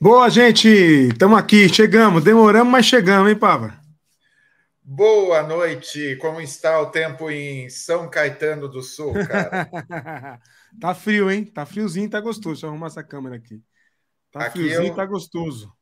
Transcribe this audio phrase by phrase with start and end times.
[0.00, 0.68] Boa, gente!
[0.68, 2.22] Estamos aqui, chegamos.
[2.22, 3.76] Demoramos, mas chegamos, hein, Pava?
[4.80, 6.14] Boa noite.
[6.20, 9.68] Como está o tempo em São Caetano do Sul, cara?
[10.80, 11.44] tá frio, hein?
[11.44, 12.54] Tá friozinho, tá gostoso.
[12.54, 13.60] Deixa eu arrumar essa câmera aqui.
[14.30, 14.94] Tá aqui friozinho, eu...
[14.94, 15.72] tá gostoso.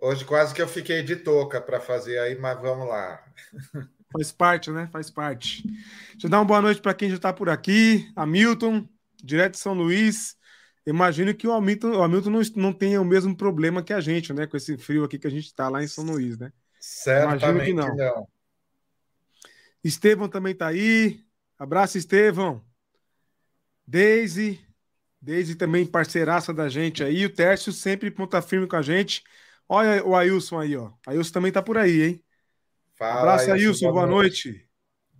[0.00, 3.20] Hoje quase que eu fiquei de touca para fazer aí, mas vamos lá.
[4.12, 4.88] Faz parte, né?
[4.92, 5.64] Faz parte.
[6.12, 8.08] Deixa eu dar uma boa noite para quem já está por aqui.
[8.14, 8.88] Hamilton,
[9.20, 10.37] direto de São Luís.
[10.88, 14.32] Imagino que o Hamilton, o Hamilton não, não tenha o mesmo problema que a gente,
[14.32, 14.46] né?
[14.46, 16.50] Com esse frio aqui que a gente está lá em São Luís, né?
[16.80, 17.94] Certamente que não.
[17.94, 18.28] não.
[19.84, 21.20] Estevão também está aí.
[21.58, 22.64] Abraço, Estevão.
[23.86, 24.64] Deise.
[25.20, 27.26] Deise também parceiraça da gente aí.
[27.26, 29.22] O Tércio sempre ponta firme com a gente.
[29.68, 30.90] Olha o Ailson aí, ó.
[31.06, 32.24] Ailson também tá por aí, hein?
[32.96, 33.92] Fala, Abraço, Ailson.
[33.92, 34.48] Boa, boa noite.
[34.48, 34.68] noite.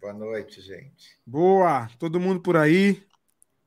[0.00, 1.18] Boa noite, gente.
[1.26, 1.90] Boa.
[1.98, 3.06] Todo mundo por aí.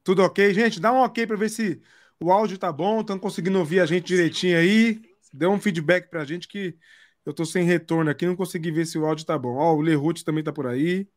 [0.04, 0.80] Tudo ok, gente?
[0.80, 1.82] Dá um ok para ver se
[2.20, 3.02] o áudio tá bom.
[3.02, 5.02] Estão conseguindo ouvir a gente direitinho aí.
[5.34, 6.78] Dê um feedback pra gente que
[7.26, 9.56] eu tô sem retorno aqui, não consegui ver se o áudio tá bom.
[9.56, 11.08] Ó, o Lerute também tá por aí.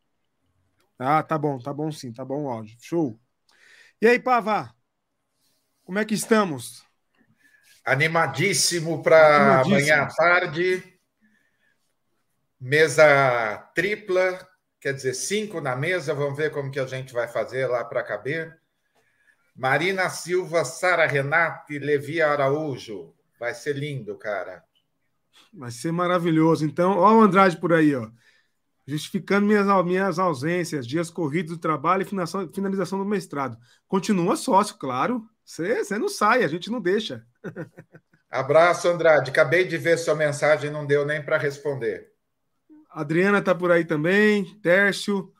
[0.97, 2.77] Ah, tá bom, tá bom sim, tá bom o áudio.
[2.79, 3.19] Show.
[4.01, 4.73] E aí, Pava?
[5.83, 6.83] Como é que estamos?
[7.83, 10.83] Animadíssimo para amanhã à tarde.
[12.59, 14.47] Mesa tripla,
[14.79, 16.13] quer dizer, cinco na mesa.
[16.13, 18.59] Vamos ver como que a gente vai fazer lá para caber.
[19.55, 23.13] Marina Silva, Sara Renate, Levi Araújo.
[23.39, 24.63] Vai ser lindo, cara.
[25.53, 26.65] Vai ser maravilhoso.
[26.65, 28.09] Então, ó o Andrade por aí, ó.
[28.85, 33.57] Justificando minhas, minhas ausências, dias corridos do trabalho e finalização do mestrado.
[33.87, 35.27] Continua sócio, claro.
[35.43, 37.25] Você não sai, a gente não deixa.
[38.29, 39.31] Abraço, Andrade.
[39.31, 42.11] Acabei de ver sua mensagem, não deu nem para responder.
[42.89, 45.33] Adriana está por aí também, Tércio.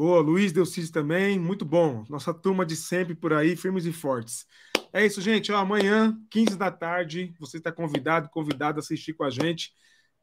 [0.00, 2.06] Boa, Luiz Delcis também, muito bom.
[2.08, 4.46] Nossa turma de sempre por aí, firmes e fortes.
[4.94, 5.52] É isso, gente.
[5.52, 9.74] Ó, amanhã, 15 da tarde, você está convidado, convidado a assistir com a gente,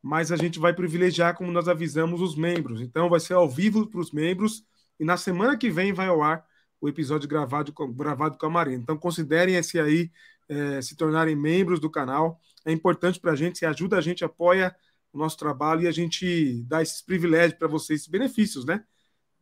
[0.02, 2.82] mas a gente vai privilegiar, como nós avisamos, os membros.
[2.82, 4.66] Então, vai ser ao vivo para os membros
[5.00, 6.44] e na semana que vem vai ao ar
[6.82, 8.82] o episódio gravado, gravado com a Marina.
[8.82, 10.12] Então, considerem esse aí
[10.50, 12.42] é, se tornarem membros do canal.
[12.66, 14.76] É importante para a gente, se ajuda a gente, apoia
[15.14, 18.84] o nosso trabalho e a gente dá esses privilégios para vocês, esses benefícios, né?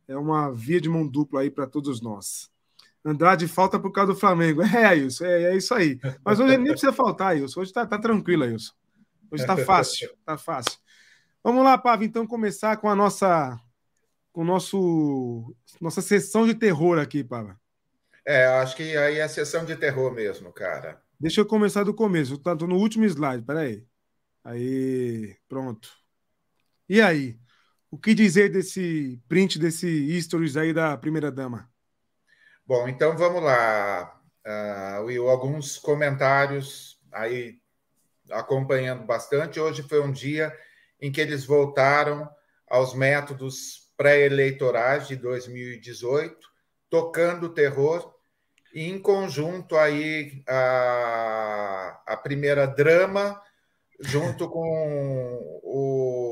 [0.08, 2.50] É uma via de mão dupla aí para todos nós.
[3.04, 4.62] Andrade falta por causa do Flamengo.
[4.76, 5.98] É, isso, é, é, isso aí.
[6.24, 7.60] Mas hoje nem precisa faltar, Wilson.
[7.60, 8.72] Hoje está tá tranquilo, Wilson.
[9.30, 10.78] Hoje está fácil, está fácil.
[11.42, 13.60] Vamos lá, Pava, então começar com a nossa
[14.32, 17.58] com nosso nossa sessão de terror aqui, Pava.
[18.24, 21.00] É, acho que aí é a sessão de terror mesmo, cara.
[21.18, 22.36] Deixa eu começar do começo.
[22.38, 23.86] Tá no último slide, peraí.
[24.44, 25.88] Aí, pronto.
[26.88, 27.38] E aí?
[27.96, 31.66] O que dizer desse print, desse stories aí da primeira dama?
[32.66, 35.30] Bom, então vamos lá, uh, Will.
[35.30, 37.58] Alguns comentários aí
[38.30, 39.58] acompanhando bastante.
[39.58, 40.54] Hoje foi um dia
[41.00, 42.28] em que eles voltaram
[42.68, 46.36] aos métodos pré-eleitorais de 2018,
[46.90, 48.14] tocando terror
[48.74, 53.40] e em conjunto aí a, a primeira drama
[54.00, 56.25] junto com o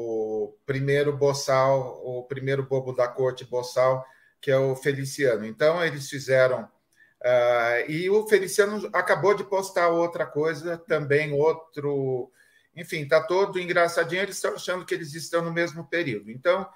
[0.67, 4.05] primeiro boçal, o primeiro bobo da corte boçal,
[4.41, 5.45] que é o Feliciano.
[5.45, 12.31] Então eles fizeram uh, e o Feliciano acabou de postar outra coisa também, outro,
[12.77, 14.23] enfim, tá todo engraçadinho.
[14.23, 16.31] Eles estão achando que eles estão no mesmo período.
[16.31, 16.69] Então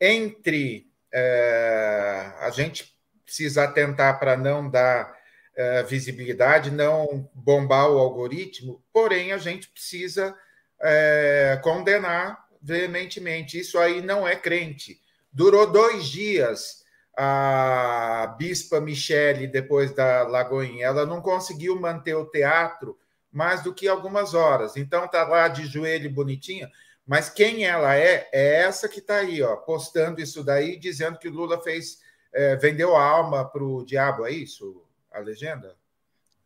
[0.00, 2.94] entre uh, a gente
[3.24, 10.34] precisa atentar para não dar uh, visibilidade, não bombar o algoritmo, porém a gente precisa
[10.80, 13.58] uh, condenar veementemente.
[13.58, 15.00] Isso aí não é crente.
[15.32, 16.84] Durou dois dias
[17.16, 22.96] a bispa Michele, depois da Lagoinha, ela não conseguiu manter o teatro
[23.32, 24.76] mais do que algumas horas.
[24.76, 26.70] Então tá lá de joelho bonitinha,
[27.04, 31.26] mas quem ela é é essa que está aí, ó, postando isso daí, dizendo que
[31.26, 31.98] o Lula fez
[32.32, 34.84] é, vendeu a alma para o diabo, é isso?
[35.10, 35.74] A legenda?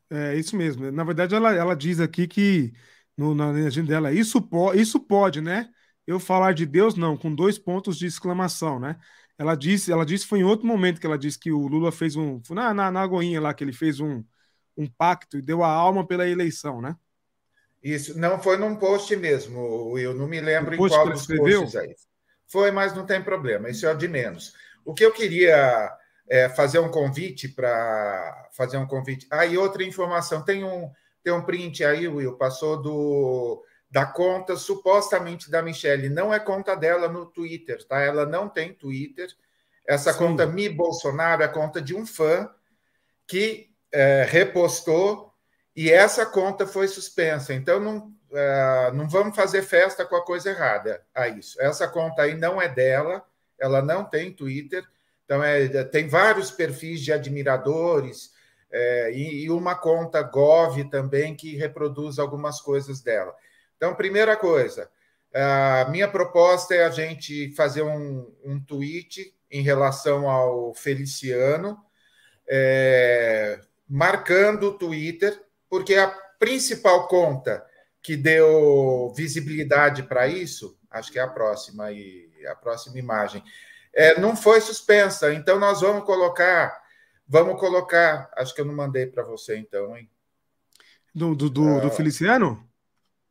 [0.09, 0.91] É isso mesmo.
[0.91, 2.73] Na verdade, ela, ela diz aqui que
[3.17, 5.71] no, na legenda dela, isso, po isso pode, né?
[6.07, 8.99] Eu falar de Deus, não, com dois pontos de exclamação, né?
[9.39, 12.17] Ela disse, ela disse, foi em outro momento que ela disse que o Lula fez
[12.17, 12.41] um.
[12.51, 13.05] Na, na, na
[13.41, 14.23] lá, que ele fez um,
[14.77, 16.97] um pacto e deu a alma pela eleição, né?
[17.83, 21.95] Isso, não foi num post mesmo, eu não me lembro em qual dos posts aí.
[22.47, 24.55] Foi, mas não tem problema, isso é de menos.
[24.85, 25.91] O que eu queria
[26.29, 29.27] é, fazer um convite para fazer um convite.
[29.31, 30.91] Ah, e outra informação, tem um,
[31.25, 36.09] tem um print aí, Will, passou do da conta supostamente da Michelle.
[36.09, 38.01] Não é conta dela no Twitter, tá?
[38.01, 39.29] Ela não tem Twitter.
[39.87, 40.19] Essa Sim.
[40.19, 42.49] conta Mi Bolsonaro é conta de um fã
[43.27, 45.31] que é, repostou
[45.77, 47.53] e essa conta foi suspensa.
[47.53, 51.61] Então, não, uh, não vamos fazer festa com a coisa errada a isso.
[51.61, 53.23] Essa conta aí não é dela,
[53.61, 54.83] ela não tem Twitter.
[55.27, 58.33] Então, é, tem vários perfis de admiradores
[58.71, 63.35] é, e, e, uma conta Gov também que reproduz algumas coisas dela.
[63.83, 64.89] Então, primeira coisa,
[65.35, 71.77] a minha proposta é a gente fazer um, um tweet em relação ao Feliciano,
[72.49, 75.37] é, marcando o Twitter,
[75.69, 76.07] porque a
[76.39, 77.67] principal conta
[78.01, 83.43] que deu visibilidade para isso, acho que é a próxima e a próxima imagem,
[83.93, 85.35] é, não foi suspensa.
[85.35, 86.81] Então nós vamos colocar,
[87.27, 90.09] vamos colocar, acho que eu não mandei para você então, hein?
[91.13, 91.91] Do, do, do, do, ah.
[91.91, 92.72] Feliciano?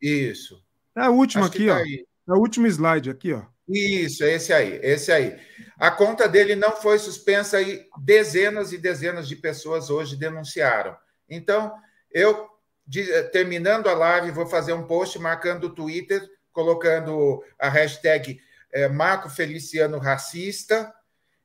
[0.01, 0.63] Isso.
[0.95, 1.77] É o último acho aqui, tá ó.
[1.77, 2.05] Aí.
[2.27, 3.43] É o último slide aqui, ó.
[3.67, 5.39] Isso, esse aí, esse aí.
[5.79, 10.95] A conta dele não foi suspensa e dezenas e dezenas de pessoas hoje denunciaram.
[11.29, 11.73] Então,
[12.11, 12.49] eu,
[12.85, 16.21] de, terminando a live, vou fazer um post marcando o Twitter,
[16.51, 18.41] colocando a hashtag
[18.73, 20.93] é, Marco Feliciano Racista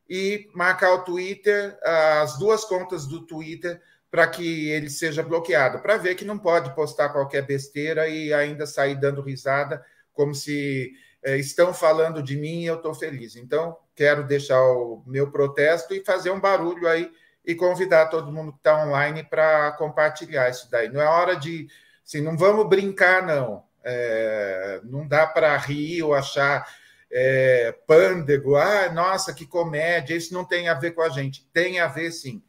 [0.08, 1.78] e marcar o Twitter,
[2.20, 3.80] as duas contas do Twitter,
[4.10, 8.66] para que ele seja bloqueado, para ver que não pode postar qualquer besteira e ainda
[8.66, 10.92] sair dando risada, como se
[11.22, 13.36] é, estão falando de mim e eu estou feliz.
[13.36, 17.10] Então, quero deixar o meu protesto e fazer um barulho aí
[17.44, 20.88] e convidar todo mundo que está online para compartilhar isso daí.
[20.88, 21.68] Não é hora de.
[22.04, 23.64] Assim, não vamos brincar, não.
[23.84, 26.66] É, não dá para rir ou achar
[27.10, 28.56] é, pândego.
[28.56, 30.14] Ah, nossa, que comédia.
[30.14, 31.46] Isso não tem a ver com a gente.
[31.52, 32.42] Tem a ver, sim.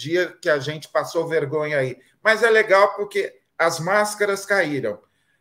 [0.00, 1.98] Dia que a gente passou vergonha aí.
[2.22, 4.98] Mas é legal porque as máscaras caíram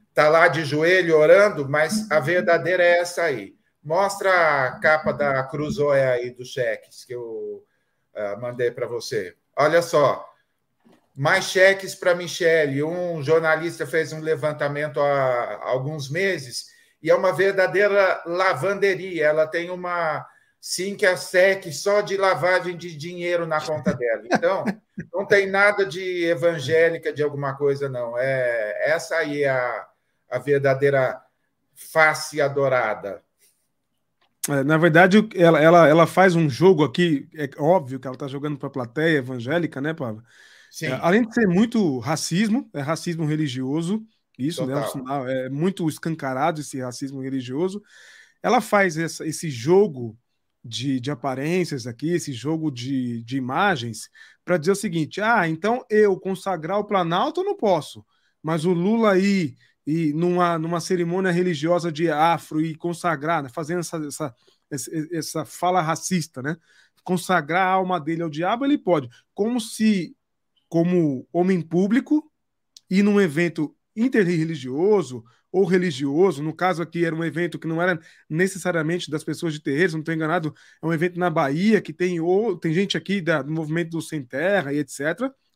[0.10, 3.56] está lá de joelho orando, mas a verdadeira é essa aí.
[3.82, 7.64] Mostra a capa da Cruzoé aí dos cheques que eu
[8.14, 9.34] uh, mandei para você.
[9.56, 10.30] Olha só,
[11.16, 12.84] mais cheques para Michele.
[12.84, 16.66] Um jornalista fez um levantamento há alguns meses
[17.02, 19.26] e é uma verdadeira lavanderia.
[19.26, 20.28] Ela tem uma
[20.60, 24.24] sim que a SEC só de lavagem de dinheiro na conta dela.
[24.26, 24.64] Então,
[25.14, 28.18] não tem nada de evangélica de alguma coisa, não.
[28.18, 29.90] É essa aí é a
[30.30, 31.20] a verdadeira
[31.74, 33.22] face adorada.
[34.48, 38.28] É, na verdade, ela, ela, ela faz um jogo aqui, é óbvio que ela está
[38.28, 40.24] jogando para a plateia evangélica, né, Pablo?
[40.72, 40.88] Sim.
[40.88, 44.04] É, além de ser muito racismo, é racismo religioso,
[44.38, 44.74] isso, né,
[45.28, 47.84] é, é muito escancarado esse racismo religioso.
[48.42, 50.18] Ela faz essa, esse jogo
[50.64, 54.10] de, de aparências aqui, esse jogo de, de imagens,
[54.44, 58.06] para dizer o seguinte: ah, então eu consagrar o Planalto eu não posso,
[58.42, 63.80] mas o Lula aí e numa, numa cerimônia religiosa de afro e consagrar, né, fazendo
[63.80, 64.36] essa, essa,
[65.12, 66.56] essa fala racista, né?
[67.04, 69.10] Consagrar a alma dele ao diabo, ele pode.
[69.34, 70.16] Como se,
[70.68, 72.30] como homem público,
[72.90, 78.00] e num evento interreligioso ou religioso, no caso aqui era um evento que não era
[78.30, 82.20] necessariamente das pessoas de terreiro, não estou enganado, é um evento na Bahia que tem,
[82.20, 85.02] ou, tem gente aqui da, do movimento do Sem Terra e etc.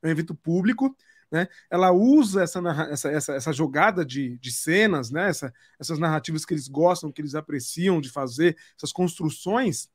[0.01, 0.95] É um evento público
[1.33, 1.47] né?
[1.67, 2.59] Ela usa essa,
[2.91, 5.29] essa, essa, essa jogada de, de cenas, né?
[5.29, 9.89] Essa, essas narrativas que eles gostam, que eles apreciam de fazer, essas construções,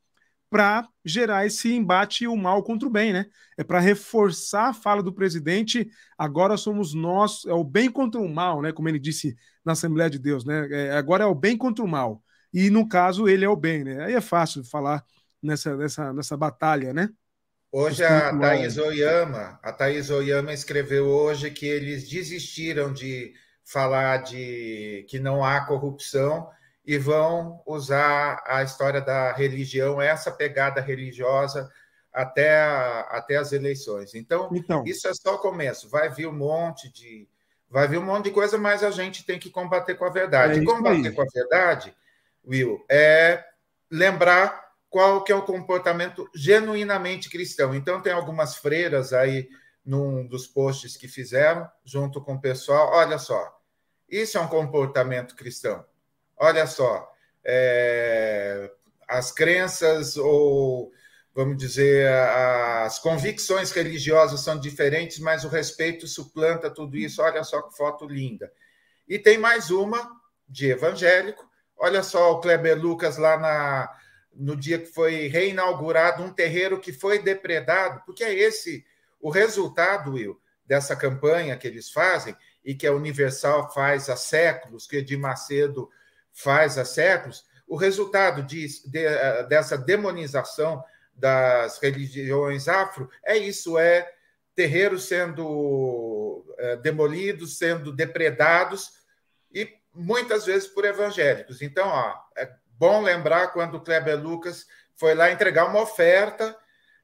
[0.49, 3.25] para gerar esse embate o mal contra o bem, né?
[3.57, 5.89] É para reforçar a fala do presidente.
[6.17, 8.71] Agora somos nós, é o bem contra o mal, né?
[8.71, 10.67] Como ele disse na Assembleia de Deus, né?
[10.71, 12.23] É, agora é o bem contra o mal.
[12.51, 14.03] E no caso ele é o bem, né?
[14.05, 15.03] Aí é fácil falar
[15.41, 17.09] nessa, nessa, nessa batalha, né?
[17.71, 23.33] Hoje a Thaís Oyama, a Thaís Oyama escreveu hoje que eles desistiram de
[23.63, 26.49] falar de que não há corrupção
[26.85, 31.69] e vão usar a história da religião, essa pegada religiosa
[32.11, 34.15] até, a, até as eleições.
[34.15, 35.89] Então, então, isso é só o começo.
[35.89, 37.27] Vai vir um monte de
[37.69, 40.59] vai vir um monte de coisa, mas a gente tem que combater com a verdade.
[40.59, 41.95] É combater com a verdade,
[42.43, 43.45] Will, é
[43.91, 47.75] lembrar qual que é o comportamento genuinamente cristão.
[47.75, 49.47] Então, tem algumas freiras aí
[49.85, 52.89] num dos posts que fizeram, junto com o pessoal.
[52.91, 53.59] Olha só,
[54.09, 55.85] isso é um comportamento cristão.
[56.39, 57.11] Olha só,
[57.43, 58.71] é,
[59.07, 60.91] as crenças ou,
[61.35, 67.21] vamos dizer, as convicções religiosas são diferentes, mas o respeito suplanta tudo isso.
[67.21, 68.51] Olha só que foto linda.
[69.07, 70.09] E tem mais uma
[70.47, 71.47] de evangélico.
[71.75, 73.95] Olha só o Kleber Lucas lá na
[74.31, 78.85] no dia que foi reinaugurado um terreiro que foi depredado, porque é esse
[79.19, 84.87] o resultado, Will, dessa campanha que eles fazem e que a Universal faz há séculos,
[84.87, 85.89] que Edir Macedo
[86.33, 90.83] faz há séculos, o resultado de, de, dessa demonização
[91.13, 94.09] das religiões afro é isso, é
[94.55, 98.91] terreiros sendo é, demolidos, sendo depredados,
[99.53, 101.61] e muitas vezes por evangélicos.
[101.61, 106.57] Então, ó, é bom lembrar quando o Kleber Lucas foi lá entregar uma oferta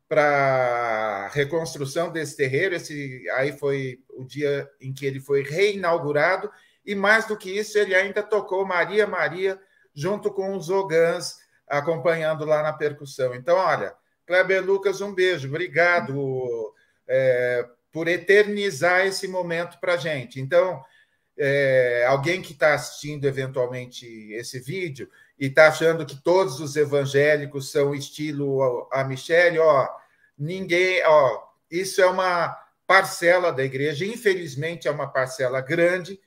[0.07, 2.75] para reconstrução desse terreiro.
[2.75, 6.51] Esse aí foi o dia em que ele foi reinaugurado
[6.85, 9.59] e mais do que isso, ele ainda tocou Maria Maria
[9.93, 11.37] junto com os Ogãs
[11.67, 13.33] acompanhando lá na percussão.
[13.33, 16.73] Então, olha, Kleber Lucas, um beijo, obrigado
[17.07, 20.39] é, por eternizar esse momento para gente.
[20.39, 20.83] Então,
[21.37, 27.71] é, alguém que está assistindo eventualmente esse vídeo e está achando que todos os evangélicos
[27.71, 29.89] são estilo a Michelle, ó,
[30.37, 36.19] ninguém, ó, isso é uma parcela da igreja, infelizmente é uma parcela grande,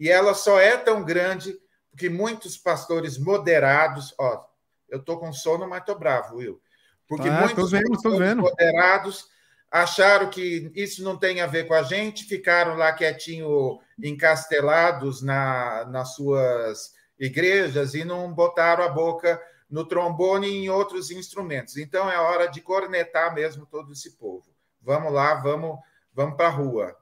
[0.00, 1.54] e ela só é tão grande
[1.90, 4.42] porque muitos pastores moderados, ó,
[4.88, 6.60] eu tô com sono, mas tô bravo, Will.
[7.06, 9.28] Porque ah, muitos vendo, pastores moderados
[9.70, 15.84] acharam que isso não tem a ver com a gente, ficaram lá quietinho, encastelados na,
[15.86, 21.76] nas suas igrejas e não botaram a boca no trombone e em outros instrumentos.
[21.76, 24.46] Então é hora de cornetar mesmo todo esse povo.
[24.80, 25.78] Vamos lá, vamos,
[26.12, 26.96] vamos para a rua.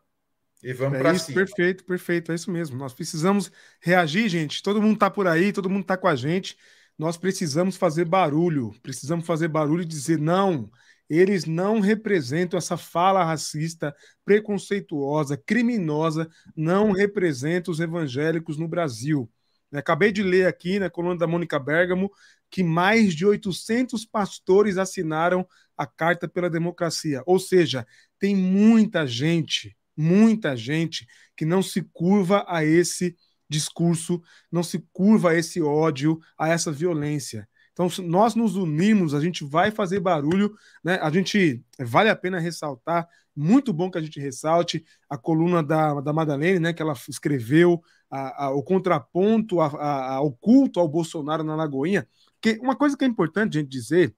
[0.63, 1.45] E vamos é para cima.
[1.45, 2.33] Perfeito, perfeito.
[2.33, 2.77] É isso mesmo.
[2.77, 3.51] Nós precisamos
[3.81, 4.63] reagir, gente.
[4.63, 6.57] Todo mundo está por aí, todo mundo está com a gente.
[6.99, 8.75] Nós precisamos fazer barulho.
[8.83, 10.71] Precisamos fazer barulho e dizer não.
[11.09, 19.31] Eles não representam essa fala racista, preconceituosa, criminosa, não representam os evangélicos no Brasil.
[19.73, 22.11] Acabei de ler aqui na coluna da Mônica Bergamo
[22.51, 25.47] que mais de 800 pastores assinaram
[25.77, 27.23] a Carta pela Democracia.
[27.27, 27.87] Ou seja,
[28.19, 33.17] tem muita gente, muita gente que não se curva a esse
[33.49, 37.49] discurso, não se curva a esse ódio, a essa violência.
[37.73, 40.99] Então, se nós nos unirmos, a gente vai fazer barulho, né?
[41.01, 46.01] A gente vale a pena ressaltar, muito bom que a gente ressalte a coluna da,
[46.01, 46.73] da Madalene, né?
[46.73, 52.07] Que ela escreveu a, a, o contraponto ao culto ao Bolsonaro na Lagoinha.
[52.41, 54.15] Porque uma coisa que é importante a gente dizer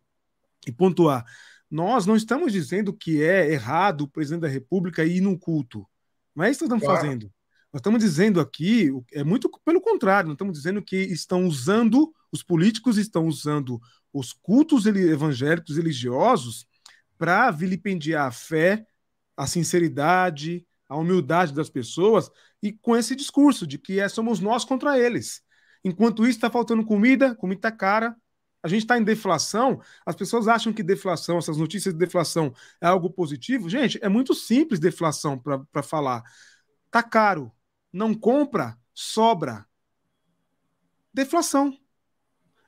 [0.67, 1.25] e pontuar:
[1.71, 5.87] nós não estamos dizendo que é errado o presidente da República ir num culto.
[6.35, 7.01] Não é isso que estamos claro.
[7.01, 7.33] fazendo.
[7.73, 12.43] Nós estamos dizendo aqui, é muito pelo contrário, nós estamos dizendo que estão usando, os
[12.43, 13.81] políticos estão usando
[14.13, 16.67] os cultos evangélicos religiosos
[17.17, 18.85] para vilipendiar a fé,
[19.37, 22.29] a sinceridade, a humildade das pessoas
[22.61, 25.43] e com esse discurso de que é, somos nós contra eles.
[25.85, 28.17] Enquanto isso está faltando comida, comida está cara,
[28.63, 32.87] a gente está em deflação, as pessoas acham que deflação, essas notícias de deflação é
[32.87, 33.69] algo positivo.
[33.69, 36.23] Gente, é muito simples deflação para falar.
[36.91, 37.51] Tá caro,
[37.93, 39.67] não compra, sobra.
[41.13, 41.77] Deflação.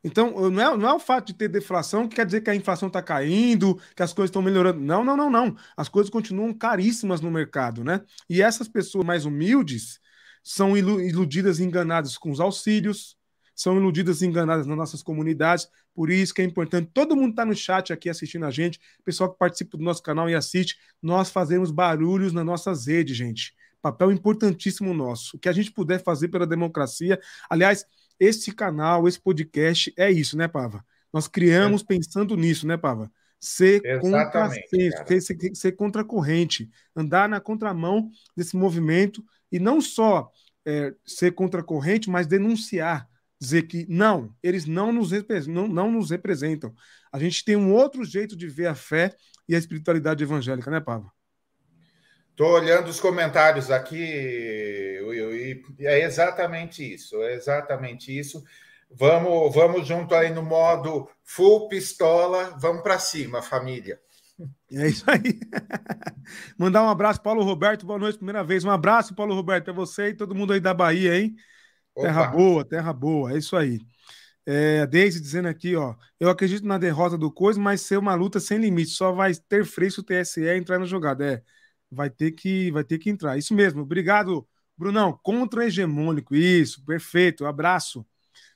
[0.04, 2.54] Então, não é, não é o fato de ter deflação que quer dizer que a
[2.54, 4.80] inflação está caindo, que as coisas estão melhorando.
[4.80, 5.56] Não, não, não, não.
[5.76, 8.00] As coisas continuam caríssimas no mercado, né?
[8.28, 10.00] E essas pessoas mais humildes
[10.42, 13.16] são iludidas e enganadas com os auxílios,
[13.54, 15.68] são iludidas e enganadas nas nossas comunidades.
[15.94, 19.30] Por isso que é importante, todo mundo está no chat aqui assistindo a gente, pessoal
[19.30, 23.54] que participa do nosso canal e assiste, nós fazemos barulhos nas nossas redes, gente.
[23.80, 25.36] Papel importantíssimo nosso.
[25.36, 27.20] O que a gente puder fazer pela democracia.
[27.50, 27.84] Aliás,
[28.18, 30.84] esse canal, esse podcast é isso, né, Pava?
[31.12, 31.84] Nós criamos é.
[31.84, 33.10] pensando nisso, né, Pava?
[33.40, 39.80] Ser contra ser, ser, ser contra a corrente, andar na contramão desse movimento e não
[39.80, 40.30] só
[40.64, 43.08] é, ser contra a corrente, mas denunciar,
[43.42, 45.10] dizer que não, eles não nos,
[45.48, 46.72] não, não nos representam.
[47.12, 49.14] A gente tem um outro jeito de ver a fé
[49.48, 51.10] e a espiritualidade evangélica, né, Pava?
[52.30, 58.42] Estou olhando os comentários aqui, Will, e é exatamente isso, é exatamente isso.
[58.90, 64.00] Vamos, vamos junto aí no modo full pistola, vamos para cima, família.
[64.72, 65.40] É isso aí.
[66.56, 68.64] Mandar um abraço, Paulo Roberto, boa noite, primeira vez.
[68.64, 71.34] Um abraço, Paulo Roberto, é você e todo mundo aí da Bahia, hein?
[71.94, 72.02] Opa.
[72.08, 73.78] Terra boa, terra boa, é isso aí.
[74.46, 78.14] É, a Deise dizendo aqui, ó, eu acredito na derrota do Coisa, mas ser uma
[78.14, 81.24] luta sem limite, só vai ter freio se o TSE entrar na jogada.
[81.24, 81.42] É,
[81.90, 83.36] vai ter que vai ter que entrar.
[83.38, 83.82] Isso mesmo.
[83.82, 84.46] Obrigado,
[84.76, 85.18] Brunão.
[85.22, 86.34] Contra-hegemônico.
[86.34, 87.46] Isso, perfeito.
[87.46, 88.06] abraço.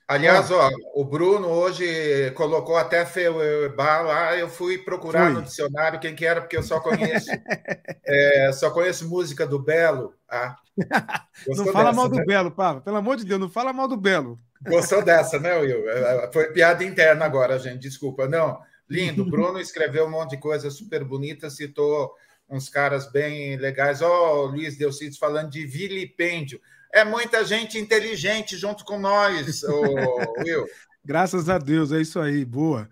[0.07, 4.37] Aliás, ó, o Bruno hoje colocou até Feuerbach lá.
[4.37, 5.33] Eu fui procurar Foi.
[5.33, 7.29] no dicionário quem que era, porque eu só conheço
[8.05, 10.13] é, só conheço música do Belo.
[10.29, 10.55] Ah,
[11.45, 12.25] não fala dessa, mal do né?
[12.25, 12.79] Belo, Pava.
[12.79, 14.39] Pelo amor de Deus, não fala mal do Belo.
[14.61, 15.89] Gostou dessa, né, Will?
[15.89, 17.79] É, é, foi piada interna agora, gente.
[17.79, 18.29] Desculpa.
[18.29, 19.25] Não, lindo.
[19.25, 22.13] Bruno escreveu um monte de coisa super bonita, citou
[22.49, 24.01] uns caras bem legais.
[24.01, 26.61] Ó, oh, Luiz Delcides falando de vilipêndio.
[26.93, 30.65] É muita gente inteligente junto com nós, Will.
[31.03, 32.89] Graças a Deus, é isso aí, boa.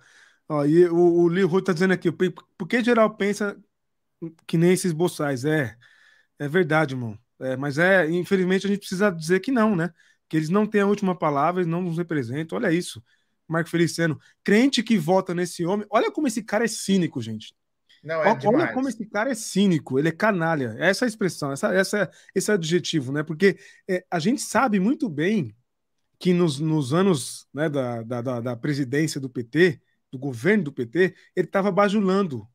[0.47, 3.57] Ó, e o, o Ruth está dizendo aqui, por que geral pensa
[4.47, 5.77] Que nem esses boçais, é.
[6.39, 7.17] É verdade, irmão.
[7.39, 9.93] É, mas é, infelizmente, a gente precisa dizer que não, né?
[10.29, 12.57] Que eles não têm a última palavra, eles não nos representam.
[12.57, 13.03] Olha isso.
[13.47, 15.85] Marco Feliciano, crente que vota nesse homem.
[15.89, 17.55] Olha como esse cara é cínico, gente.
[18.05, 18.73] Não, é Olha demais.
[18.73, 20.75] como esse cara é cínico, ele é canalha.
[20.77, 23.23] Essa é a expressão, essa, essa, esse é o adjetivo, né?
[23.23, 23.57] Porque
[23.89, 25.55] é, a gente sabe muito bem
[26.19, 29.81] que nos, nos anos né, da, da, da, presidência do PT,
[30.11, 32.47] do governo do PT, ele estava bajulando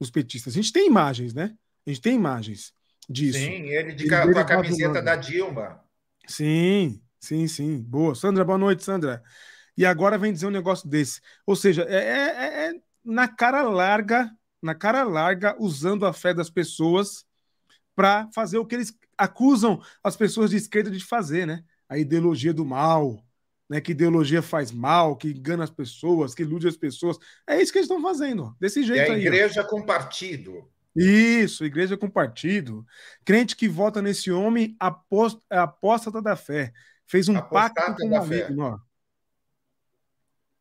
[0.00, 0.54] os petistas.
[0.54, 1.54] A gente tem imagens, né?
[1.86, 2.72] A gente tem imagens
[3.06, 3.38] disso.
[3.38, 5.84] Sim, ele, de, ele com a camiseta da Dilma.
[6.26, 7.82] Sim, sim, sim.
[7.82, 8.14] Boa.
[8.14, 9.22] Sandra, boa noite, Sandra.
[9.76, 11.20] E agora vem dizer um negócio desse.
[11.44, 12.72] Ou seja, é, é, é
[13.04, 14.30] na cara larga,
[14.62, 17.24] na cara larga, usando a fé das pessoas
[17.94, 21.64] para fazer o que eles acusam as pessoas de esquerda de fazer, né?
[21.88, 23.22] A ideologia do mal,
[23.68, 23.80] né?
[23.80, 27.18] Que ideologia faz mal, que engana as pessoas, que ilude as pessoas.
[27.46, 29.10] É isso que eles estão fazendo, desse jeito aí.
[29.10, 30.70] É a igreja com partido.
[30.94, 32.84] Isso, igreja com partido.
[33.24, 36.72] Crente que vota nesse homem aposta, é apóstata da fé.
[37.06, 38.62] Fez um Apostata pacto com o amigo.
[38.62, 38.78] Ó.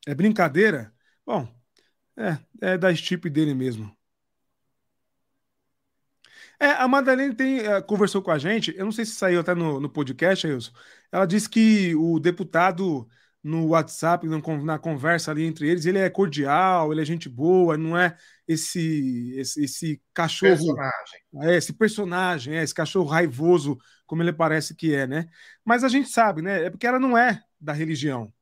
[0.07, 0.93] É brincadeira?
[1.25, 1.47] Bom,
[2.19, 2.37] é,
[2.73, 3.95] é da estipe dele mesmo.
[6.59, 9.55] É, a Madalene tem, é, conversou com a gente, eu não sei se saiu até
[9.55, 10.71] no, no podcast, Wilson.
[11.09, 13.07] Ela disse que o deputado
[13.41, 17.97] no WhatsApp, na conversa ali entre eles, ele é cordial, ele é gente boa, não
[17.97, 20.57] é esse esse, esse cachorro.
[20.57, 21.21] Personagem.
[21.43, 25.29] É, esse personagem, é, esse cachorro raivoso, como ele parece que é, né?
[25.63, 26.65] Mas a gente sabe, né?
[26.65, 28.33] É porque ela não é da religião.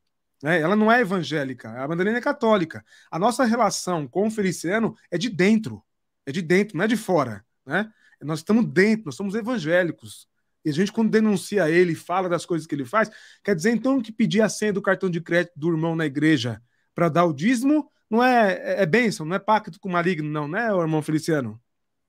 [0.41, 0.59] Né?
[0.61, 2.83] Ela não é evangélica, a Madalena é católica.
[3.09, 5.83] A nossa relação com o Feliciano é de dentro,
[6.25, 7.45] é de dentro, não é de fora.
[7.65, 7.89] Né?
[8.21, 10.27] Nós estamos dentro, nós somos evangélicos.
[10.63, 13.09] E a gente, quando denuncia ele, fala das coisas que ele faz,
[13.43, 16.61] quer dizer então que pedir a senha do cartão de crédito do irmão na igreja
[16.93, 20.29] para dar o dízimo não é, é, é bênção, não é pacto com o maligno,
[20.29, 21.61] não, né, irmão Feliciano?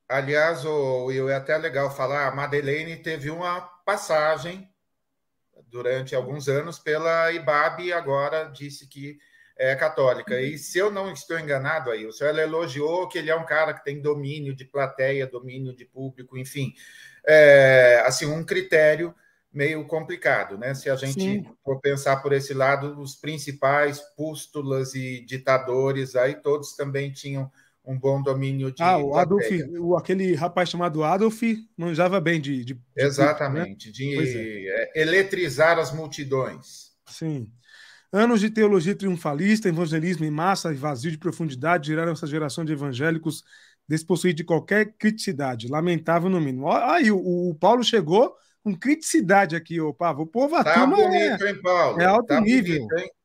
[0.08, 4.66] Aliás, o é até legal falar, a Madeleine teve uma passagem
[5.70, 9.18] durante alguns anos pela IBAB e agora disse que
[9.56, 10.40] é católica.
[10.40, 13.74] E se eu não estou enganado aí, o senhor elogiou que ele é um cara
[13.74, 16.72] que tem domínio de plateia, domínio de público, enfim,
[17.26, 19.14] é, assim um critério
[19.52, 20.74] meio complicado, né?
[20.74, 21.46] Se a gente Sim.
[21.64, 27.50] for pensar por esse lado, os principais pústulas e ditadores aí todos também tinham
[27.88, 28.82] um bom domínio de.
[28.82, 29.46] Ah, o Adolf,
[29.80, 31.42] o, aquele rapaz chamado Adolf
[31.76, 32.62] manjava bem de.
[32.62, 34.22] de, de Exatamente, de, né?
[34.22, 35.00] de é.
[35.00, 36.92] eletrizar as multidões.
[37.06, 37.50] Sim.
[38.12, 42.72] Anos de teologia triunfalista, evangelismo em massa e vazio de profundidade geraram essa geração de
[42.72, 43.42] evangélicos
[43.88, 45.68] despossuídos de qualquer criticidade.
[45.68, 46.70] Lamentável no mínimo.
[46.70, 50.22] Aí, o, o Paulo chegou com criticidade aqui, ô Pavo.
[50.22, 52.00] O povo, tá bonito, é, hein, Paulo?
[52.00, 52.86] é alto tá nível.
[52.86, 53.17] Bonito,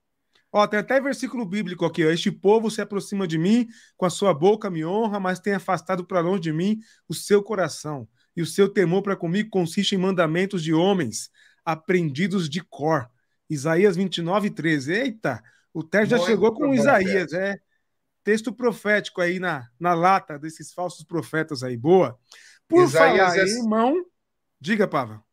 [0.56, 2.12] Ó, tem até versículo bíblico aqui, ó.
[2.12, 6.06] Este povo se aproxima de mim, com a sua boca me honra, mas tem afastado
[6.06, 8.08] para longe de mim o seu coração.
[8.36, 11.32] E o seu temor para comigo consiste em mandamentos de homens,
[11.66, 13.10] aprendidos de cor.
[13.50, 14.94] Isaías 29, 13.
[14.94, 17.58] Eita, o Té já chegou com Isaías, é.
[18.24, 21.76] Texto profético aí na, na lata desses falsos profetas aí.
[21.76, 22.16] Boa.
[22.68, 23.50] Por Isaías falar, é...
[23.50, 24.06] irmão,
[24.62, 25.24] diga, Pava.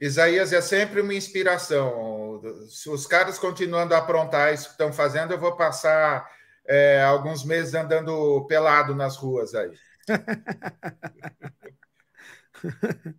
[0.00, 2.40] Isaías é sempre uma inspiração.
[2.68, 6.26] Se os caras continuando a aprontar isso que estão fazendo, eu vou passar
[6.66, 9.72] é, alguns meses andando pelado nas ruas aí.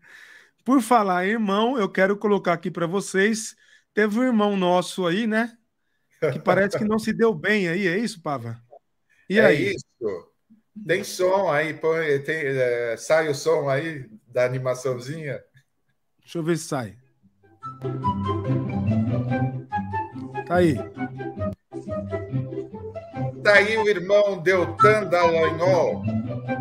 [0.66, 3.56] Por falar irmão, eu quero colocar aqui para vocês.
[3.94, 5.56] Teve um irmão nosso aí, né?
[6.34, 8.62] Que parece que não se deu bem aí, é isso, Pava?
[9.30, 9.76] E é aí?
[9.76, 10.32] isso.
[10.86, 15.44] Tem som aí, põe, tem, é, sai o som aí da animaçãozinha.
[16.22, 16.96] Deixa eu ver se sai.
[20.48, 20.76] Tá aí.
[23.44, 26.04] Tá aí o irmão Deltan Dallagnol,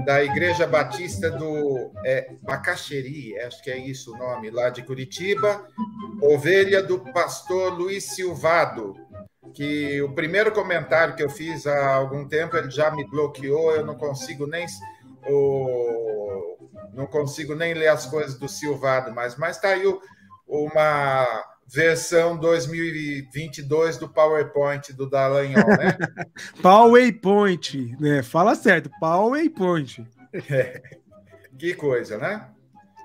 [0.07, 5.67] da Igreja Batista do é, Bacaxeri, acho que é isso o nome, lá de Curitiba.
[6.23, 8.95] Ovelha do pastor Luiz Silvado,
[9.53, 13.85] que o primeiro comentário que eu fiz há algum tempo, ele já me bloqueou, eu
[13.85, 14.67] não consigo nem...
[15.29, 16.00] O,
[16.93, 19.85] não consigo nem ler as coisas do Silvado mais, mas está aí
[20.47, 25.97] uma versão 2022 do PowerPoint do Dallagnol, né?
[26.61, 28.23] PowerPoint, né?
[28.23, 30.05] Fala certo, PowerPoint.
[30.33, 30.99] É.
[31.57, 32.49] Que coisa, né?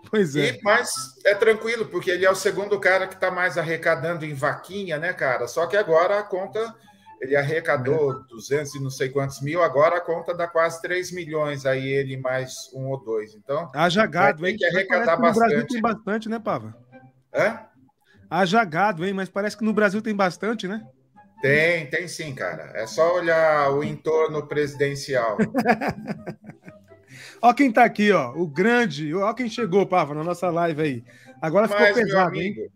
[0.10, 0.50] Pois é.
[0.50, 0.92] E, mas
[1.26, 5.14] é tranquilo, porque ele é o segundo cara que está mais arrecadando em vaquinha, né,
[5.14, 5.48] cara?
[5.48, 6.74] Só que agora a conta
[7.22, 8.24] ele arrecadou é.
[8.30, 12.18] 200 e não sei quantos mil, agora a conta dá quase 3 milhões, aí ele
[12.18, 13.34] mais um ou dois.
[13.34, 14.56] Então, haja gado, hein?
[14.58, 15.44] que arrecadar bastante.
[15.44, 16.76] No Brasil tem bastante, né, Pava?
[17.34, 17.60] Hã?
[18.30, 19.14] Haja gado, hein?
[19.14, 20.86] Mas parece que no Brasil tem bastante, né?
[21.42, 22.72] Tem, tem sim, cara.
[22.76, 25.38] É só olhar o entorno presidencial.
[27.42, 31.04] Ó quem tá aqui, ó, o grande, ó quem chegou, Pava, na nossa live aí.
[31.42, 32.70] Agora ficou Mas, pesado, amigo, hein?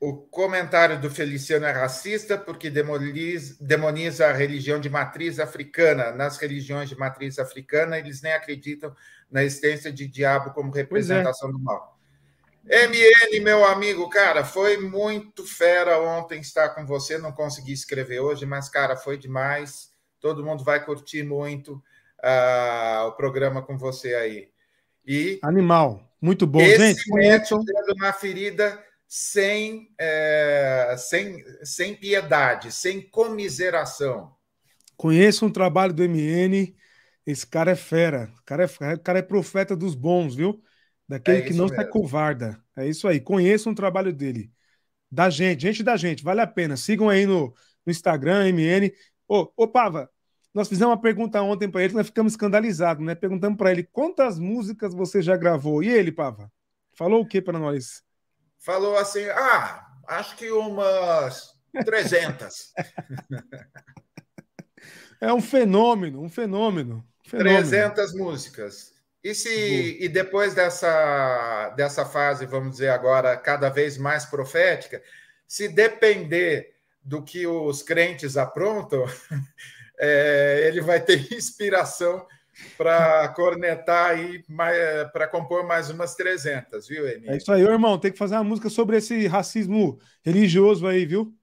[0.00, 6.12] O comentário do Feliciano é racista porque demoniza, a religião de matriz africana.
[6.12, 8.94] Nas religiões de matriz africana, eles nem acreditam
[9.28, 10.78] na existência de diabo como é.
[10.78, 11.52] representação é.
[11.52, 11.98] do mal.
[12.64, 17.18] MN, meu amigo, cara, foi muito fera ontem estar com você.
[17.18, 19.90] Não consegui escrever hoje, mas, cara, foi demais.
[20.20, 21.82] Todo mundo vai curtir muito
[22.22, 24.50] uh, o programa com você aí.
[25.04, 27.00] E Animal, muito bom, esse gente.
[27.00, 27.54] Esse
[27.94, 34.36] uma ferida sem, é, sem, sem piedade, sem comiseração.
[34.98, 36.76] Conheço um trabalho do MN.
[37.24, 38.30] Esse cara é fera.
[38.38, 40.62] O cara é, o cara é profeta dos bons, viu?
[41.08, 42.62] Daquele é que não se covarda.
[42.76, 43.18] É isso aí.
[43.18, 44.52] Conheço um trabalho dele.
[45.10, 46.22] Da gente, gente da gente.
[46.22, 46.76] Vale a pena.
[46.76, 47.54] Sigam aí no,
[47.86, 48.92] no Instagram, MN.
[49.26, 50.10] Ô, ô Pava,
[50.52, 53.14] nós fizemos uma pergunta ontem para ele, nós ficamos escandalizados, né?
[53.14, 55.82] Perguntamos para ele quantas músicas você já gravou.
[55.82, 56.52] E ele, Pava,
[56.92, 58.02] falou o que para nós?
[58.58, 62.72] Falou assim: ah, acho que umas 300.
[65.20, 67.04] é um fenômeno, um fenômeno.
[67.24, 67.68] fenômeno.
[67.68, 68.98] 300 músicas.
[69.22, 75.02] E se e depois dessa, dessa fase, vamos dizer agora, cada vez mais profética,
[75.46, 79.04] se depender do que os crentes aprontam,
[79.98, 82.26] é, ele vai ter inspiração
[82.76, 84.42] para cornetar aí,
[85.12, 87.30] para compor mais umas 300, viu, Emílio?
[87.30, 87.98] É isso aí, irmão.
[87.98, 91.34] Tem que fazer uma música sobre esse racismo religioso aí, viu?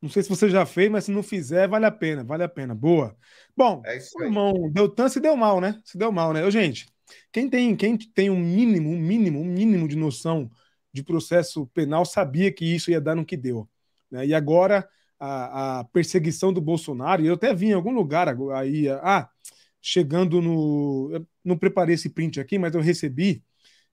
[0.00, 2.48] Não sei se você já fez, mas se não fizer, vale a pena, vale a
[2.48, 2.74] pena.
[2.74, 3.16] Boa.
[3.56, 5.80] Bom, é o irmão Deltan se deu mal, né?
[5.84, 6.42] Se deu mal, né?
[6.42, 6.86] Eu, gente,
[7.32, 10.50] quem tem, quem tem um mínimo, um mínimo, um mínimo de noção
[10.92, 13.68] de processo penal sabia que isso ia dar no que deu.
[14.10, 14.26] Né?
[14.26, 18.88] E agora a, a perseguição do Bolsonaro, e eu até vi em algum lugar aí,
[18.88, 19.28] ah,
[19.86, 21.10] chegando no.
[21.12, 23.44] Eu não preparei esse print aqui, mas eu recebi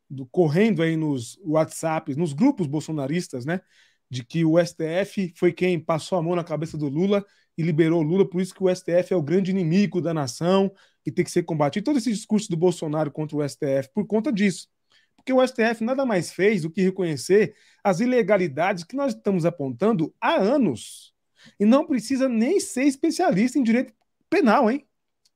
[0.09, 3.61] do, correndo aí nos WhatsApps, nos grupos bolsonaristas, né?
[4.09, 7.23] De que o STF foi quem passou a mão na cabeça do Lula
[7.55, 10.73] e liberou o Lula, por isso que o STF é o grande inimigo da nação
[11.05, 11.85] e tem que ser combatido.
[11.85, 14.67] Todo esse discurso do Bolsonaro contra o STF por conta disso.
[15.15, 20.13] Porque o STF nada mais fez do que reconhecer as ilegalidades que nós estamos apontando
[20.19, 21.13] há anos.
[21.59, 23.93] E não precisa nem ser especialista em direito
[24.29, 24.87] penal, hein?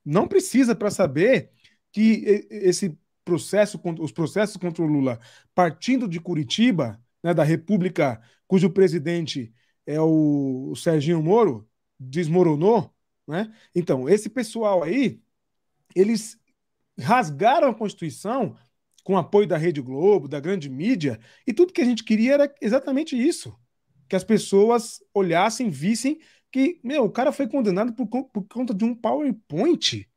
[0.07, 1.51] Não precisa para saber
[1.91, 5.19] que esse processo, os processos contra o Lula,
[5.53, 9.53] partindo de Curitiba, né, da República cujo presidente
[9.85, 12.93] é o, o Serginho Moro, desmoronou,
[13.27, 13.53] né?
[13.75, 15.19] Então, esse pessoal aí,
[15.93, 16.39] eles
[16.97, 18.55] rasgaram a Constituição
[19.03, 22.55] com apoio da Rede Globo, da grande mídia, e tudo que a gente queria era
[22.61, 23.57] exatamente isso.
[24.07, 26.19] Que as pessoas olhassem, vissem
[26.51, 30.07] que, meu, o cara foi condenado por, por conta de um PowerPoint.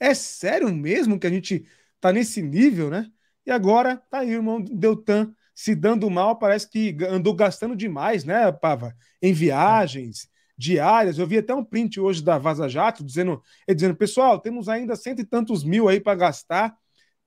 [0.00, 1.66] É sério mesmo que a gente
[2.00, 3.10] tá nesse nível, né?
[3.46, 8.24] E agora tá aí o irmão Deltan se dando mal, parece que andou gastando demais,
[8.24, 8.94] né, Pava?
[9.22, 11.18] Em viagens diárias.
[11.18, 15.20] Eu vi até um print hoje da Vaza Jato dizendo, dizendo, pessoal, temos ainda cento
[15.20, 16.76] e tantos mil aí para gastar.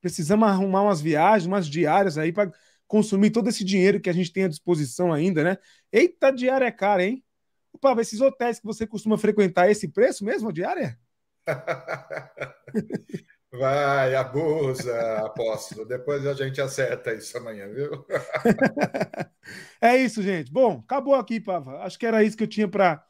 [0.01, 2.51] Precisamos arrumar umas viagens, umas diárias aí para
[2.87, 5.57] consumir todo esse dinheiro que a gente tem à disposição ainda, né?
[5.91, 7.23] Eita, diária é cara, hein?
[7.77, 10.97] Pava, esses hotéis que você costuma frequentar, esse preço mesmo, diária?
[13.51, 15.85] Vai, abusa, apóstolo.
[15.85, 18.05] Depois a gente acerta isso amanhã, viu?
[19.81, 20.51] é isso, gente.
[20.51, 21.79] Bom, acabou aqui, Pava.
[21.79, 23.03] Acho que era isso que eu tinha para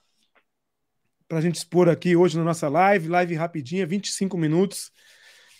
[1.31, 3.09] a gente expor aqui hoje na nossa live.
[3.09, 4.91] Live rapidinha, 25 minutos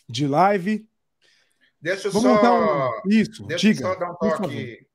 [0.07, 0.87] de live.
[1.81, 3.01] Deixa eu Vamos só.
[3.05, 3.09] Um...
[3.09, 3.87] Isso, deixa diga.
[3.87, 4.86] só dar um toque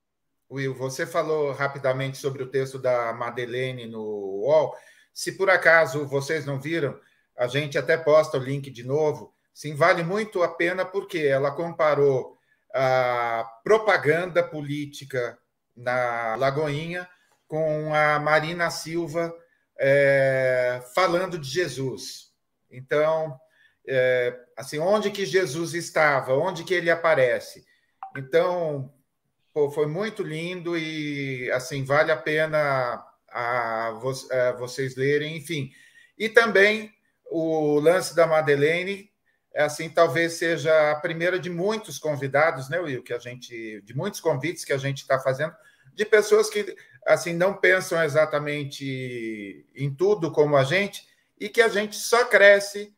[0.52, 4.74] Will, você falou rapidamente sobre o texto da Madeleine no UOL.
[5.12, 6.98] Se por acaso vocês não viram,
[7.36, 9.34] a gente até posta o link de novo.
[9.54, 12.36] Sim, vale muito a pena porque ela comparou
[12.74, 15.38] a propaganda política
[15.76, 17.08] na Lagoinha
[17.46, 19.34] com a Marina Silva
[19.78, 22.32] é, falando de Jesus.
[22.70, 23.38] Então,
[23.86, 26.34] é, assim, onde que Jesus estava?
[26.34, 27.64] Onde que ele aparece?
[28.16, 28.92] Então,
[29.52, 35.70] Pô, foi muito lindo e assim vale a pena a, a, vocês lerem, enfim.
[36.16, 36.92] E também
[37.30, 39.10] o lance da Madeleine,
[39.54, 44.20] assim, talvez seja a primeira de muitos convidados, né, Will, que a gente, de muitos
[44.20, 45.54] convites que a gente está fazendo,
[45.94, 51.06] de pessoas que assim não pensam exatamente em tudo como a gente
[51.38, 52.94] e que a gente só cresce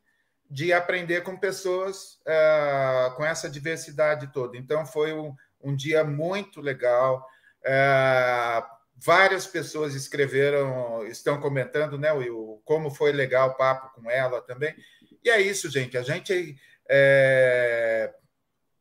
[0.49, 4.57] de aprender com pessoas uh, com essa diversidade toda.
[4.57, 5.35] Então foi um,
[5.65, 7.27] um dia muito legal.
[7.63, 8.63] É,
[8.95, 14.75] várias pessoas escreveram, estão comentando, né, Will, como foi legal o papo com ela também.
[15.23, 15.97] E é isso, gente.
[15.97, 16.55] A gente.
[16.87, 18.13] É...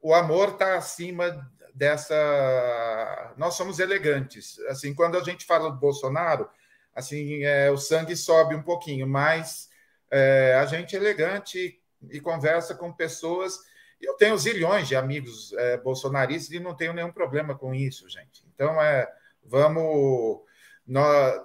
[0.01, 3.33] O amor está acima dessa.
[3.39, 4.59] Nós somos elegantes.
[4.69, 6.49] Assim, quando a gente fala do Bolsonaro,
[6.95, 9.71] assim, é, o sangue sobe um pouquinho, mas
[10.11, 13.59] é, a gente é elegante e conversa com pessoas.
[14.05, 18.45] Eu tenho zilhões de amigos é, bolsonaristas e não tenho nenhum problema com isso, gente.
[18.55, 19.09] Então, é,
[19.45, 20.43] vamos.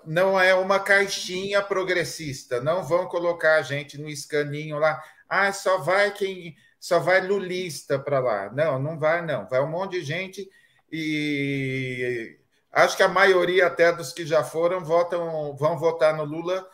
[0.06, 2.60] Não, é uma caixinha progressista.
[2.60, 5.02] Não vão colocar a gente no escaninho lá.
[5.30, 8.52] Ah, só vai quem só vai lulista para lá.
[8.52, 9.48] Não, não vai, não.
[9.48, 10.50] Vai um monte de gente
[10.92, 12.38] e
[12.72, 16.66] acho que a maioria até dos que já foram votam, vão votar no Lula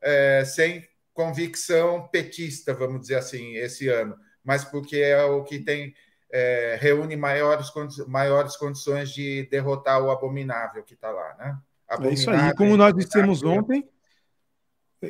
[0.00, 5.94] é, sem convicção petista, vamos dizer assim, esse ano, mas porque é o que tem
[6.30, 7.70] é, reúne maiores,
[8.06, 11.58] maiores condições de derrotar o abominável que está lá, né?
[11.88, 12.54] Abominável, é isso aí.
[12.54, 13.88] Como nós dissemos ontem,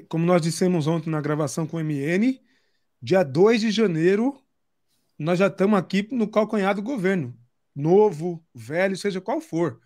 [0.09, 2.40] como nós dissemos ontem na gravação com o MN,
[3.01, 4.40] dia 2 de janeiro,
[5.18, 7.37] nós já estamos aqui no calcanhar do governo.
[7.75, 9.81] Novo, velho, seja qual for.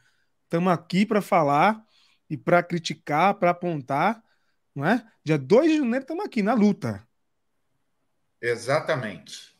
[0.45, 1.85] Estamos aqui para falar
[2.31, 4.23] e para criticar, para apontar
[4.77, 5.03] não é?
[5.25, 7.06] Dia 2 de janeiro estamos aqui na luta.
[8.47, 9.57] Exatamente.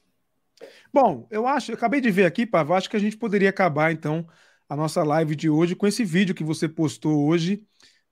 [0.93, 3.93] Bom, eu acho, eu acabei de ver aqui, Pavo, acho que a gente poderia acabar
[3.93, 4.27] então
[4.69, 7.67] a nossa live de hoje com esse vídeo que você postou hoje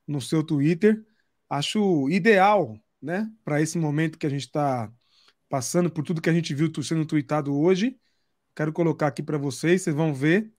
[0.07, 1.07] no seu Twitter.
[1.49, 4.93] Acho ideal, né, para esse momento que a gente está
[5.49, 7.99] passando por tudo que a gente viu sendo tweetado hoje.
[8.55, 10.53] Quero colocar aqui para vocês, vocês vão ver.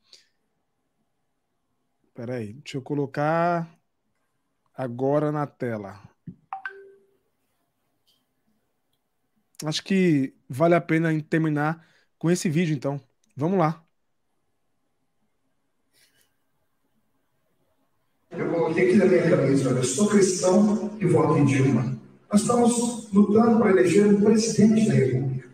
[2.07, 3.69] Espera aí, deixa eu colocar
[4.73, 6.14] agora na tela.
[9.63, 11.85] Acho que vale a pena terminar
[12.17, 12.99] com esse vídeo, então.
[13.35, 13.83] Vamos lá.
[18.31, 21.97] Eu coloquei aqui na minha cabeça, olha, sou cristão e voto em Dilma.
[22.31, 25.49] Nós estamos lutando para eleger um presidente da República.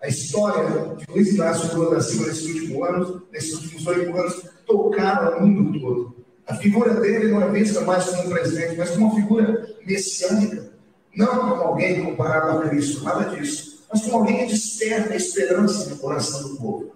[0.00, 4.50] A história de Luiz Inácio Lula da Silva nesses últimos anos, nesses últimos oito anos,
[4.66, 6.16] tocaram o mundo todo.
[6.46, 10.75] A figura dele não é vista mais como um presidente, mas como uma figura messiânica
[11.16, 13.86] não como alguém comparado a Cristo, nada disso.
[13.90, 16.94] Mas como alguém que desperta a esperança no coração do povo.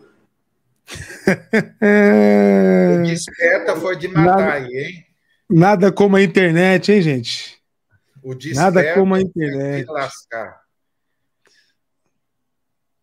[3.01, 5.07] o desperta foi de matar nada, aí, hein?
[5.49, 7.59] Nada como a internet, hein, gente?
[8.23, 9.87] O nada como a internet.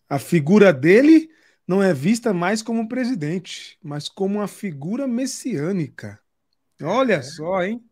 [0.10, 1.30] A figura dele
[1.67, 6.19] não é vista mais como presidente, mas como uma figura messiânica.
[6.82, 7.21] Olha é.
[7.21, 7.84] só, hein?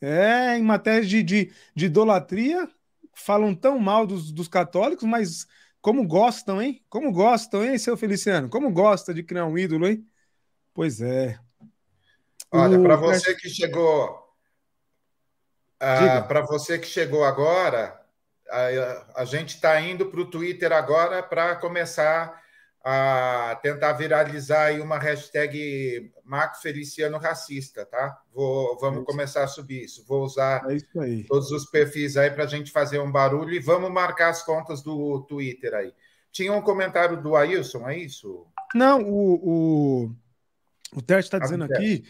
[0.00, 2.68] É, em matéria de, de, de idolatria,
[3.12, 5.46] falam tão mal dos, dos católicos, mas
[5.80, 6.84] como gostam, hein?
[6.88, 8.48] Como gostam, hein, seu Feliciano?
[8.48, 10.06] Como gosta de criar um ídolo, hein?
[10.72, 11.38] Pois é.
[12.50, 14.26] Olha, para você que chegou.
[15.80, 18.00] Ah, para você que chegou agora,
[18.48, 22.42] a, a gente está indo para o Twitter agora para começar
[22.90, 28.18] a tentar viralizar aí uma hashtag Marco Feliciano Racista, tá?
[28.32, 30.06] Vou, vamos é começar a subir isso.
[30.06, 33.90] Vou usar é todos os perfis aí para a gente fazer um barulho e vamos
[33.90, 35.92] marcar as contas do Twitter aí.
[36.32, 38.46] Tinha um comentário do Ailson, é isso?
[38.74, 40.10] Não, o, o,
[40.96, 42.04] o Tércio está dizendo aqui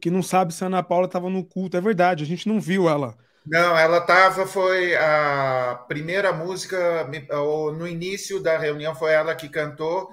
[0.00, 1.76] que não sabe se a Ana Paula estava no culto.
[1.76, 3.18] É verdade, a gente não viu ela.
[3.46, 7.08] Não, ela estava, foi a primeira música,
[7.76, 10.10] no início da reunião foi ela que cantou,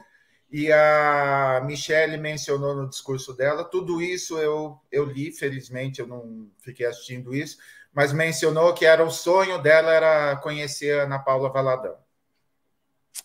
[0.49, 3.65] e a Michelle mencionou no discurso dela.
[3.65, 7.57] Tudo isso eu, eu li, felizmente eu não fiquei assistindo isso,
[7.93, 11.97] mas mencionou que era o sonho dela era conhecer a Ana Paula Valadão.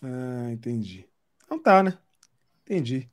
[0.01, 1.07] Ah, entendi.
[1.45, 1.97] Então tá, né?
[2.65, 3.09] Entendi.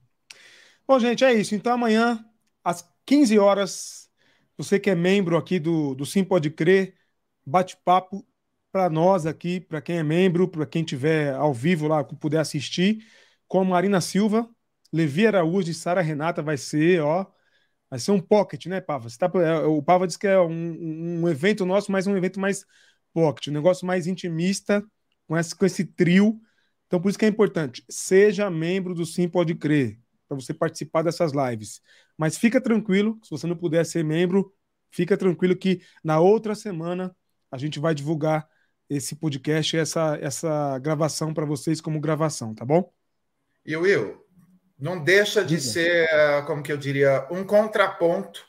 [0.86, 1.54] Bom, gente, é isso.
[1.54, 2.24] Então amanhã,
[2.64, 3.99] às 15 horas,
[4.62, 6.94] você que é membro aqui do, do Sim Pode Crer,
[7.46, 8.26] bate-papo
[8.70, 13.04] para nós aqui, para quem é membro, para quem tiver ao vivo lá, puder assistir,
[13.48, 14.48] com a Marina Silva,
[14.92, 17.26] Levi Araújo e Sara Renata vai ser, ó,
[17.88, 19.08] vai ser um pocket, né, Pava?
[19.18, 22.64] Tá, é, o Pava disse que é um, um, evento nosso, mas um evento mais
[23.12, 24.84] pocket, um negócio mais intimista,
[25.26, 26.40] com esse, com esse trio.
[26.86, 31.02] Então, por isso que é importante, seja membro do Sim Pode Crer para você participar
[31.02, 31.80] dessas lives.
[32.20, 34.54] Mas fica tranquilo, se você não puder ser membro,
[34.90, 37.16] fica tranquilo que na outra semana
[37.50, 38.46] a gente vai divulgar
[38.90, 42.92] esse podcast, essa, essa gravação para vocês como gravação, tá bom?
[43.64, 44.22] E Will,
[44.78, 45.62] não deixa de Diga.
[45.62, 48.44] ser, como que eu diria, um contraponto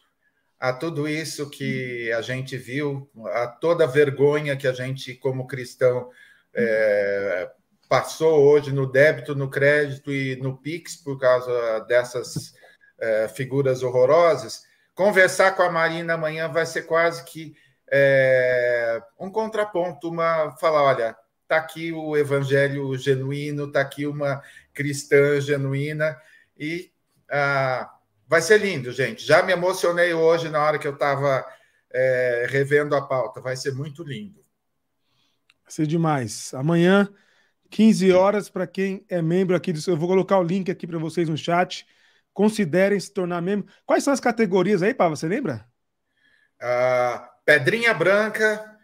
[0.59, 5.47] a tudo isso que a gente viu, a toda a vergonha que a gente, como
[5.47, 6.09] cristão,
[6.53, 7.49] é,
[7.87, 12.59] passou hoje no débito, no crédito e no Pix por causa dessas
[13.01, 14.65] é, figuras horrorosas.
[14.93, 17.55] Conversar com a Marina amanhã vai ser quase que
[17.91, 24.41] é, um contraponto, uma falar, olha, está aqui o evangelho genuíno, está aqui uma
[24.73, 26.17] cristã genuína
[26.57, 26.91] e
[27.29, 27.91] ah,
[28.27, 29.25] vai ser lindo, gente.
[29.25, 31.45] Já me emocionei hoje na hora que eu estava
[31.91, 33.41] é, revendo a pauta.
[33.41, 34.39] Vai ser muito lindo.
[35.63, 36.53] Vai ser demais.
[36.53, 37.09] Amanhã,
[37.69, 40.97] 15 horas, para quem é membro aqui do Eu vou colocar o link aqui para
[40.97, 41.85] vocês no chat.
[42.33, 43.71] Considerem se tornar membro.
[43.85, 45.07] Quais são as categorias aí, Pá?
[45.09, 45.65] Você lembra?
[46.61, 48.77] Ah, pedrinha branca,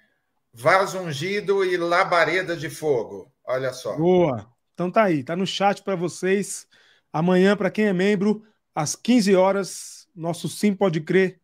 [0.53, 3.31] vaso ungido e labareda de fogo.
[3.45, 3.95] Olha só.
[3.95, 4.51] Boa.
[4.73, 6.67] Então tá aí, tá no chat para vocês.
[7.11, 8.43] Amanhã, para quem é membro,
[8.75, 11.39] às 15 horas, nosso Sim Pode Crer.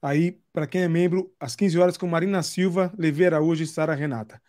[0.00, 3.94] Aí, para quem é membro, às 15 horas com Marina Silva, Levi Araújo e Sara
[3.94, 4.40] Renata.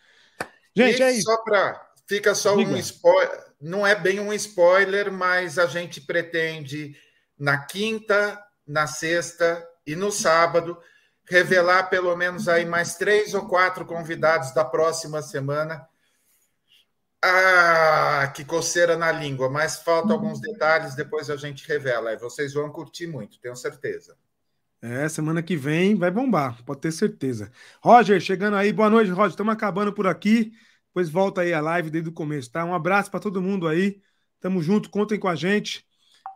[0.76, 1.24] Gente, e é isso.
[1.24, 1.88] Só para.
[2.08, 2.72] Fica só Diga.
[2.72, 3.47] um spoiler.
[3.60, 6.96] Não é bem um spoiler, mas a gente pretende
[7.38, 10.78] na quinta, na sexta e no sábado
[11.30, 15.88] revelar pelo menos aí mais três ou quatro convidados da próxima semana.
[17.22, 22.12] Ah, que coceira na língua, mas faltam alguns detalhes, depois a gente revela.
[22.12, 24.16] Aí vocês vão curtir muito, tenho certeza.
[24.80, 27.52] É, semana que vem vai bombar, pode ter certeza.
[27.82, 29.32] Roger, chegando aí, boa noite, Roger.
[29.32, 30.54] Estamos acabando por aqui.
[30.98, 32.66] Depois volta aí a live desde o começo, tá?
[32.66, 34.02] Um abraço para todo mundo aí.
[34.40, 35.86] Tamo junto, contem com a gente.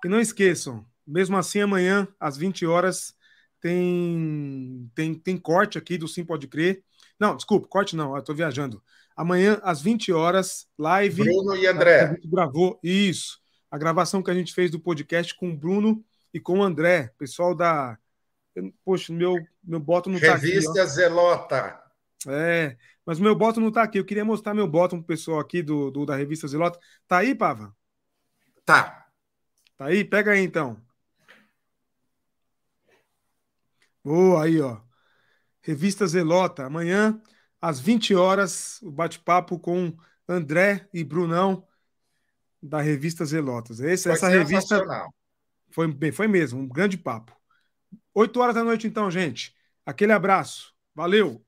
[0.06, 3.16] E não esqueçam, mesmo assim, amanhã, às 20 horas,
[3.60, 6.84] tem, tem, tem corte aqui do Sim Pode Crer.
[7.20, 8.84] Não, desculpa, corte não, eu tô viajando.
[9.16, 11.24] Amanhã, às 20 horas, live.
[11.24, 12.02] Bruno e André.
[12.02, 13.40] A gente gravou, isso.
[13.72, 17.12] A gravação que a gente fez do podcast com o Bruno e com o André,
[17.18, 17.98] pessoal da.
[18.86, 20.78] Poxa, meu, meu boto não tá Revista aqui.
[20.78, 21.81] Revista Zelota.
[22.28, 23.98] É, mas meu boto não tá aqui.
[23.98, 26.80] Eu queria mostrar meu boto pro pessoal aqui do, do da Revista Zelota.
[27.08, 27.76] Tá aí, Pava?
[28.66, 29.08] Tá.
[29.78, 30.04] Tá aí?
[30.04, 30.80] Pega aí então.
[34.04, 34.80] Boa, aí, ó.
[35.62, 36.66] Revista Zelota.
[36.66, 37.22] Amanhã,
[37.60, 39.96] às 20 horas, o bate-papo com
[40.28, 41.68] André e Brunão
[42.62, 43.80] da Revista Zelotas.
[43.80, 44.86] Esse, essa revista
[45.72, 47.36] foi bem, foi mesmo, um grande papo.
[48.14, 49.56] 8 horas da noite, então, gente.
[49.86, 50.74] Aquele abraço.
[50.94, 51.44] Valeu!